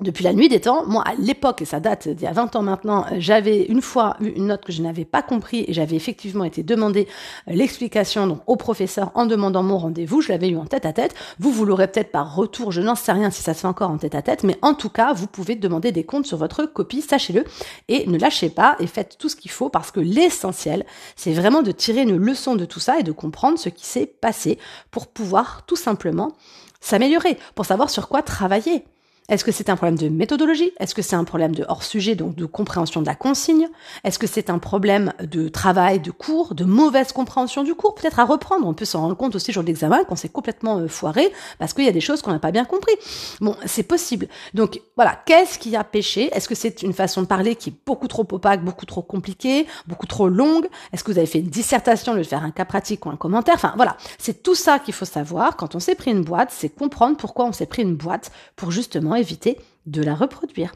depuis 0.00 0.24
la 0.24 0.32
nuit 0.32 0.48
des 0.48 0.60
temps, 0.60 0.86
moi 0.86 1.02
à 1.06 1.14
l'époque, 1.14 1.62
et 1.62 1.64
ça 1.64 1.80
date 1.80 2.08
d'il 2.08 2.24
y 2.24 2.26
a 2.26 2.32
20 2.32 2.56
ans 2.56 2.62
maintenant, 2.62 3.06
j'avais 3.18 3.64
une 3.64 3.82
fois 3.82 4.16
eu 4.20 4.28
une 4.28 4.46
note 4.46 4.64
que 4.64 4.72
je 4.72 4.82
n'avais 4.82 5.04
pas 5.04 5.22
compris 5.22 5.64
et 5.66 5.72
j'avais 5.72 5.96
effectivement 5.96 6.44
été 6.44 6.62
demander 6.62 7.06
euh, 7.48 7.52
l'explication 7.52 8.26
donc 8.26 8.40
au 8.46 8.56
professeur 8.56 9.10
en 9.14 9.26
demandant 9.26 9.62
mon 9.62 9.78
rendez-vous. 9.78 10.20
Je 10.20 10.28
l'avais 10.28 10.48
eu 10.48 10.56
en 10.56 10.66
tête 10.66 10.86
à 10.86 10.92
tête. 10.92 11.14
Vous, 11.38 11.52
vous 11.52 11.64
l'aurez 11.64 11.88
peut-être 11.88 12.10
par 12.10 12.34
retour. 12.34 12.72
Je 12.72 12.80
n'en 12.80 12.94
sais 12.94 13.12
rien 13.12 13.30
si 13.30 13.42
ça 13.42 13.54
se 13.54 13.60
fait 13.60 13.66
encore 13.66 13.90
en 13.90 13.98
tête 13.98 14.14
à 14.14 14.22
tête, 14.22 14.44
mais 14.44 14.56
en 14.62 14.74
tout 14.74 14.90
cas, 14.90 15.12
vous 15.12 15.26
pouvez 15.26 15.54
demander 15.54 15.92
des 15.92 16.04
comptes 16.04 16.26
sur 16.26 16.36
votre 16.36 16.64
copie, 16.66 17.02
sachez-le, 17.02 17.44
et 17.88 18.06
ne 18.06 18.18
lâchez 18.18 18.50
pas 18.50 18.76
et 18.80 18.86
faites 18.86 19.16
tout 19.18 19.28
ce 19.28 19.36
qu'il 19.36 19.50
faut 19.50 19.68
parce 19.68 19.90
que 19.90 20.00
l'essentiel, 20.00 20.84
c'est 21.16 21.32
vraiment 21.32 21.62
de 21.62 21.72
tirer 21.72 22.02
une 22.02 22.16
leçon 22.16 22.56
de 22.56 22.64
tout 22.64 22.80
ça 22.80 22.98
et 22.98 23.02
de 23.02 23.12
comprendre 23.12 23.58
ce 23.58 23.68
qui 23.68 23.86
s'est 23.86 24.06
passé 24.06 24.58
pour 24.90 25.06
pouvoir 25.06 25.64
tout 25.66 25.76
simplement 25.76 26.32
s'améliorer, 26.80 27.38
pour 27.54 27.66
savoir 27.66 27.90
sur 27.90 28.08
quoi 28.08 28.22
travailler. 28.22 28.84
Est-ce 29.30 29.44
que 29.44 29.52
c'est 29.52 29.70
un 29.70 29.76
problème 29.76 29.96
de 29.96 30.08
méthodologie? 30.08 30.72
Est-ce 30.80 30.92
que 30.92 31.02
c'est 31.02 31.14
un 31.14 31.22
problème 31.22 31.54
de 31.54 31.64
hors-sujet, 31.68 32.16
donc 32.16 32.34
de 32.34 32.46
compréhension 32.46 33.00
de 33.00 33.06
la 33.06 33.14
consigne? 33.14 33.68
Est-ce 34.02 34.18
que 34.18 34.26
c'est 34.26 34.50
un 34.50 34.58
problème 34.58 35.12
de 35.22 35.48
travail, 35.48 36.00
de 36.00 36.10
cours, 36.10 36.56
de 36.56 36.64
mauvaise 36.64 37.12
compréhension 37.12 37.62
du 37.62 37.76
cours? 37.76 37.94
Peut-être 37.94 38.18
à 38.18 38.24
reprendre. 38.24 38.66
On 38.66 38.74
peut 38.74 38.84
s'en 38.84 39.02
rendre 39.02 39.16
compte 39.16 39.36
aussi 39.36 39.52
jour 39.52 39.62
de 39.62 39.68
l'examen 39.68 40.02
qu'on 40.02 40.16
s'est 40.16 40.28
complètement 40.28 40.78
euh, 40.78 40.88
foiré 40.88 41.32
parce 41.60 41.74
qu'il 41.74 41.84
y 41.84 41.88
a 41.88 41.92
des 41.92 42.00
choses 42.00 42.22
qu'on 42.22 42.32
n'a 42.32 42.40
pas 42.40 42.50
bien 42.50 42.64
compris. 42.64 42.92
Bon, 43.40 43.54
c'est 43.66 43.84
possible. 43.84 44.26
Donc 44.52 44.80
voilà, 44.96 45.16
qu'est-ce 45.26 45.60
qui 45.60 45.76
a 45.76 45.84
péché 45.84 46.28
Est-ce 46.32 46.48
que 46.48 46.56
c'est 46.56 46.82
une 46.82 46.92
façon 46.92 47.22
de 47.22 47.26
parler 47.28 47.54
qui 47.54 47.70
est 47.70 47.74
beaucoup 47.86 48.08
trop 48.08 48.26
opaque, 48.32 48.64
beaucoup 48.64 48.86
trop 48.86 49.02
compliquée, 49.02 49.68
beaucoup 49.86 50.08
trop 50.08 50.28
longue? 50.28 50.66
Est-ce 50.92 51.04
que 51.04 51.12
vous 51.12 51.18
avez 51.18 51.28
fait 51.28 51.38
une 51.38 51.46
dissertation, 51.46 52.14
le 52.14 52.24
faire 52.24 52.42
un 52.42 52.50
cas 52.50 52.64
pratique 52.64 53.06
ou 53.06 53.10
un 53.10 53.16
commentaire? 53.16 53.54
Enfin 53.54 53.74
voilà, 53.76 53.96
c'est 54.18 54.42
tout 54.42 54.56
ça 54.56 54.80
qu'il 54.80 54.92
faut 54.92 55.04
savoir 55.04 55.56
quand 55.56 55.76
on 55.76 55.80
s'est 55.80 55.94
pris 55.94 56.10
une 56.10 56.24
boîte, 56.24 56.48
c'est 56.50 56.68
comprendre 56.68 57.16
pourquoi 57.16 57.44
on 57.44 57.52
s'est 57.52 57.66
pris 57.66 57.82
une 57.82 57.94
boîte 57.94 58.32
pour 58.56 58.72
justement 58.72 59.19
éviter 59.20 59.58
de 59.86 60.02
la 60.02 60.14
reproduire. 60.14 60.72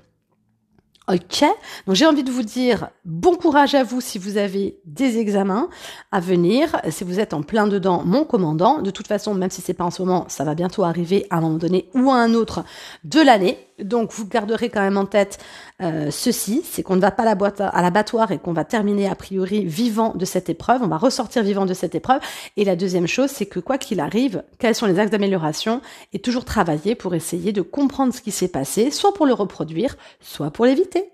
Ok, 1.07 1.45
donc 1.87 1.97
j'ai 1.97 2.07
envie 2.07 2.25
de 2.25 2.31
vous 2.31 2.43
dire 2.43 2.89
bon 3.05 3.37
courage 3.37 3.75
à 3.75 3.85
vous 3.85 4.01
si 4.01 4.19
vous 4.19 4.39
avez 4.39 4.81
des 4.87 5.19
examens 5.19 5.69
à 6.13 6.19
venir, 6.19 6.81
si 6.89 7.05
vous 7.05 7.21
êtes 7.21 7.35
en 7.35 7.43
plein 7.43 7.67
dedans, 7.67 8.03
mon 8.07 8.25
commandant. 8.25 8.81
De 8.81 8.91
toute 8.91 9.07
façon, 9.07 9.35
même 9.35 9.51
si 9.51 9.61
c'est 9.61 9.75
pas 9.75 9.85
en 9.85 9.91
ce 9.91 10.01
moment, 10.01 10.25
ça 10.29 10.45
va 10.45 10.55
bientôt 10.55 10.83
arriver 10.83 11.27
à 11.29 11.37
un 11.37 11.41
moment 11.43 11.59
donné 11.59 11.91
ou 11.93 12.11
à 12.11 12.15
un 12.15 12.33
autre 12.33 12.65
de 13.05 13.21
l'année. 13.21 13.59
Donc 13.79 14.13
vous 14.13 14.27
garderez 14.27 14.69
quand 14.69 14.81
même 14.81 14.97
en 14.97 15.07
tête 15.07 15.39
euh, 15.83 16.11
ceci, 16.11 16.63
c'est 16.65 16.83
qu'on 16.83 16.97
ne 16.97 17.01
va 17.01 17.11
pas 17.11 17.25
à 17.25 17.83
l'abattoir 17.83 18.31
et 18.31 18.39
qu'on 18.39 18.53
va 18.53 18.65
terminer 18.65 19.09
a 19.09 19.15
priori 19.15 19.65
vivant 19.65 20.13
de 20.15 20.25
cette 20.25 20.49
épreuve, 20.49 20.83
on 20.83 20.87
va 20.87 20.97
ressortir 20.97 21.43
vivant 21.43 21.67
de 21.67 21.75
cette 21.75 21.95
épreuve. 21.95 22.21
Et 22.57 22.65
la 22.65 22.77
deuxième 22.77 23.07
chose, 23.07 23.31
c'est 23.31 23.47
que 23.47 23.61
quoi 23.61 23.79
qu'il 23.79 24.01
arrive, 24.01 24.45
quels 24.59 24.75
sont 24.75 24.87
les 24.87 24.99
axes 24.99 25.11
d'amélioration 25.11 25.81
et 26.13 26.19
toujours 26.19 26.45
travailler 26.45 26.95
pour 26.95 27.15
essayer 27.15 27.53
de 27.53 27.63
comprendre 27.63 28.15
ce 28.15 28.21
qui 28.21 28.31
s'est 28.31 28.49
passé, 28.49 28.91
soit 28.91 29.15
pour 29.15 29.27
le 29.27 29.33
reproduire, 29.33 29.97
soit 30.21 30.51
pour 30.51 30.67
l'éviter. 30.67 31.11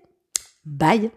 Bye 0.65 1.11